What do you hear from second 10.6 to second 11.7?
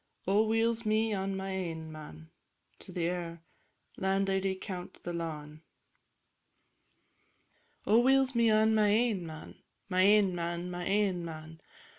my ain man!